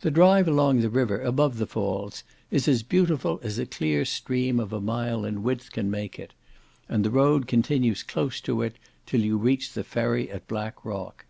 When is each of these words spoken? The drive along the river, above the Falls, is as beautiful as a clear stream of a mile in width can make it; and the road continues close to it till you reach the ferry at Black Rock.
The 0.00 0.10
drive 0.10 0.48
along 0.48 0.80
the 0.80 0.88
river, 0.88 1.20
above 1.20 1.58
the 1.58 1.66
Falls, 1.66 2.24
is 2.50 2.66
as 2.66 2.82
beautiful 2.82 3.38
as 3.42 3.58
a 3.58 3.66
clear 3.66 4.06
stream 4.06 4.58
of 4.58 4.72
a 4.72 4.80
mile 4.80 5.26
in 5.26 5.42
width 5.42 5.72
can 5.72 5.90
make 5.90 6.18
it; 6.18 6.32
and 6.88 7.04
the 7.04 7.10
road 7.10 7.46
continues 7.46 8.02
close 8.02 8.40
to 8.48 8.62
it 8.62 8.76
till 9.04 9.20
you 9.20 9.36
reach 9.36 9.74
the 9.74 9.84
ferry 9.84 10.30
at 10.30 10.48
Black 10.48 10.86
Rock. 10.86 11.26